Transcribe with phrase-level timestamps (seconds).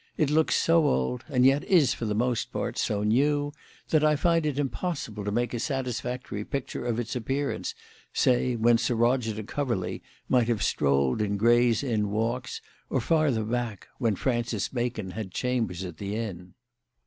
[0.17, 3.53] It looks so old and yet is, for the most part, so new
[3.89, 7.75] that I find it impossible to make a satisfactory picture of its appearance,
[8.11, 13.43] say, when Sir Roger de Coverley might have strolled in Gray's Inn Walks, or farther
[13.43, 16.55] back, when Francis Bacon had chambers in the Inn."